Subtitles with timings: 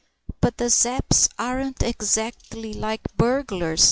[0.39, 3.79] "But the Zepps aren't exactly like burglars!"